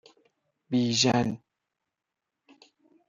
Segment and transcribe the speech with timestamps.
[0.71, 1.27] بیژن